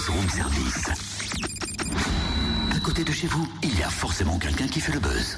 [0.00, 0.86] buzz room service.
[2.74, 5.36] À côté de chez vous, il y a forcément quelqu'un qui fait le buzz.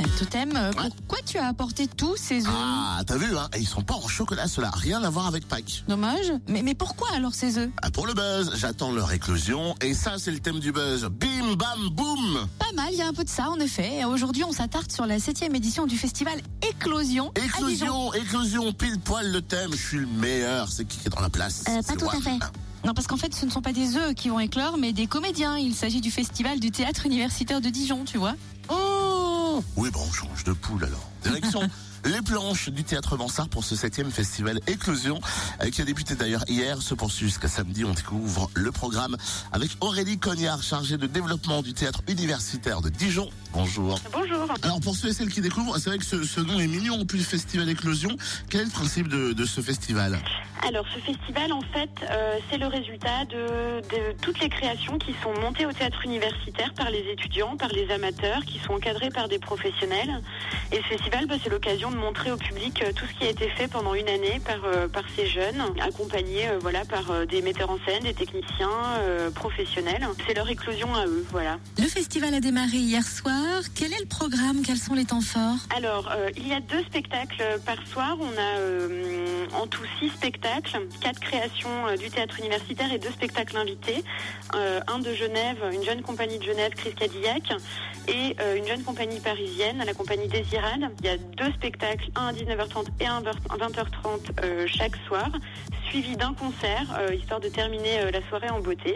[0.00, 3.60] Euh, Totem, euh, pourquoi tu as apporté tous ces œufs Ah, t'as vu, hein Et
[3.60, 4.70] Ils sont pas en chocolat, cela.
[4.74, 5.84] Rien à voir avec Pâques.
[5.88, 6.32] Dommage.
[6.46, 9.74] Mais, mais pourquoi alors ces œufs Ah, pour le buzz, j'attends leur éclosion.
[9.80, 11.08] Et ça, c'est le thème du buzz.
[11.10, 14.00] Bim, bam, boum Pas mal, il y a un peu de ça en effet.
[14.00, 17.32] Et Aujourd'hui, on s'attarde sur la septième édition du festival Éclosion.
[17.36, 18.12] à Dijon.
[18.12, 19.70] Éclosion, éclosion, pile poil le thème.
[19.72, 20.68] Je suis le meilleur.
[20.70, 21.64] C'est qui qui est dans la place?
[21.68, 22.38] Euh, pas C'est tout à fait.
[22.84, 25.06] Non, parce qu'en fait, ce ne sont pas des œufs qui vont éclore, mais des
[25.06, 25.56] comédiens.
[25.56, 28.34] Il s'agit du festival du théâtre universitaire de Dijon, tu vois.
[28.68, 31.08] Oh Oui, bon, on change de poule alors.
[31.22, 31.60] Direction
[32.04, 35.20] les planches du théâtre Mansart pour ce septième festival Éclosion,
[35.62, 37.84] euh, qui a débuté d'ailleurs hier, se poursuit jusqu'à samedi.
[37.84, 39.16] On découvre le programme
[39.52, 43.28] avec Aurélie Cognard, chargée de développement du théâtre universitaire de Dijon.
[43.52, 44.00] Bonjour.
[44.12, 44.46] Bonjour.
[44.62, 47.00] Alors pour ceux et celles qui découvrent, c'est vrai que ce, ce nom est mignon,
[47.00, 48.16] en plus le festival Éclosion.
[48.48, 50.18] Quel est le principe de, de ce festival?
[50.64, 55.12] Alors ce festival en fait euh, c'est le résultat de, de toutes les créations qui
[55.20, 59.28] sont montées au théâtre universitaire par les étudiants, par les amateurs, qui sont encadrés par
[59.28, 60.22] des professionnels.
[60.70, 63.30] Et ce festival bah, c'est l'occasion de montrer au public euh, tout ce qui a
[63.30, 67.42] été fait pendant une année par, euh, par ces jeunes, accompagnés euh, voilà, par des
[67.42, 68.68] metteurs en scène, des techniciens
[69.34, 70.06] professionnels.
[70.26, 71.58] C'est leur éclosion à eux, voilà.
[71.78, 73.62] Le festival a démarré hier soir.
[73.74, 74.62] Quel est le programme?
[74.64, 75.66] Quels sont les temps forts?
[75.76, 78.16] Alors, euh, il y a deux spectacles par soir.
[78.20, 83.10] On a euh, en tout six spectacles, quatre créations euh, du théâtre universitaire et deux
[83.10, 84.04] spectacles invités.
[84.54, 87.52] Un de Genève, une jeune compagnie de Genève, Chris Cadillac,
[88.08, 90.90] et une jeune compagnie parisienne, la compagnie Désirade.
[91.00, 91.81] Il y a deux spectacles,
[92.16, 95.30] un à 19h30 et un à 20h30 euh, chaque soir,
[95.92, 98.94] suivi d'un concert, euh, histoire de terminer euh, la soirée en beauté,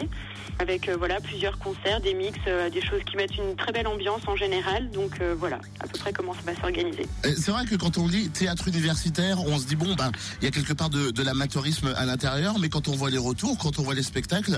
[0.57, 2.39] avec euh, voilà plusieurs concerts, des mix,
[2.73, 4.89] des choses qui mettent une très belle ambiance en général.
[4.89, 7.05] Donc voilà, à peu près comment ça va s'organiser.
[7.23, 10.47] C'est vrai que quand on dit théâtre universitaire, on se dit bon ben il y
[10.47, 13.77] a quelque part de, de l'amateurisme à l'intérieur, mais quand on voit les retours, quand
[13.77, 14.57] on voit les spectacles,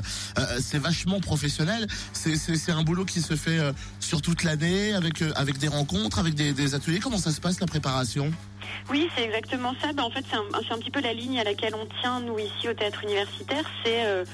[0.61, 1.87] c'est vachement professionnel.
[2.13, 3.59] C'est- un boulot qui se fait
[3.99, 6.99] sur toute l'année, avec avec des rencontres, avec des ateliers.
[6.99, 8.31] Comment ça se passe la préparation?
[8.90, 9.94] Oui, c'est exactement ça.
[9.94, 12.68] Ben, en fait, c'est un, petit peu la ligne à laquelle on tient, nous, ici,
[12.68, 13.63] au théâtre universitaire.
[13.84, 14.25] C'est euh,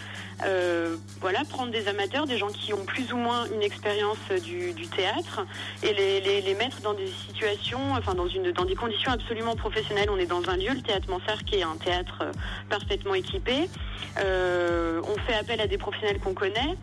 [0.46, 4.40] euh, voilà, prendre des amateurs, des gens qui ont plus ou moins une expérience euh,
[4.40, 5.45] du, théâtre,
[5.84, 10.09] et les, mettre dans des situations, enfin, dans, des conditions absolument professionnelles.
[10.09, 12.31] On est dans un lieu, le théâtre Mansart, qui est un théâtre
[12.69, 13.69] parfaitement équipé.
[14.18, 16.78] On fait appel à des professionnels qu'on connaît,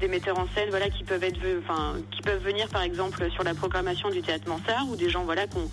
[0.00, 4.48] des metteurs en scène, voilà, qui peuvent venir, par exemple, sur la programmation du théâtre
[4.48, 5.68] Mansart, ou des gens, voilà, qu'on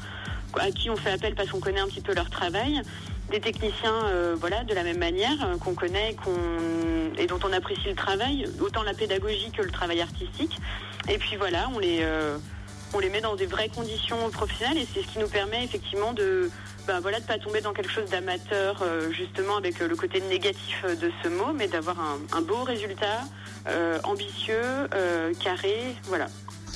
[0.59, 2.81] à qui on fait appel parce qu'on connaît un petit peu leur travail,
[3.29, 6.15] des techniciens, euh, voilà, de la même manière euh, qu'on connaît,
[7.17, 10.57] et dont on apprécie le travail, autant la pédagogie que le travail artistique.
[11.09, 12.37] Et puis voilà, on les euh,
[12.93, 16.13] on les met dans des vraies conditions professionnelles et c'est ce qui nous permet effectivement
[16.13, 16.49] de
[16.87, 21.27] ben voilà pas tomber dans quelque chose d'amateur justement avec le côté négatif de ce
[21.27, 23.23] mot, mais d'avoir un, un beau résultat
[24.03, 24.87] ambitieux,
[25.43, 26.27] carré, voilà.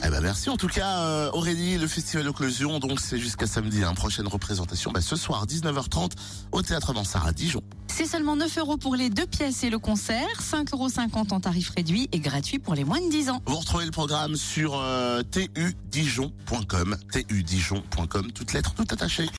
[0.05, 3.83] Eh ben merci en tout cas euh, Aurélie, le festival Éclosion, donc c'est jusqu'à samedi,
[3.83, 6.11] hein, prochaine représentation, ben, ce soir 19h30
[6.51, 7.61] au théâtre Mansart à Dijon.
[7.87, 10.87] C'est seulement 9 euros pour les deux pièces et le concert, 5,50 euros
[11.31, 13.41] en tarif réduit et gratuit pour les moins de 10 ans.
[13.45, 19.27] Vous retrouvez le programme sur euh, tudijon.com, tudijon.com, toutes lettres, tout attachées.